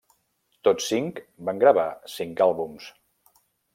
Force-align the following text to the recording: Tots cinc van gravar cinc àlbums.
Tots 0.67 0.87
cinc 0.93 1.21
van 1.49 1.61
gravar 1.65 1.85
cinc 2.15 2.43
àlbums. 2.47 2.89